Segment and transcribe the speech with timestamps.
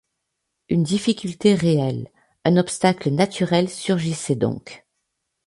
[0.69, 2.09] Une difficulté réelle,
[2.43, 4.83] un obstacle naturel surgissait donc.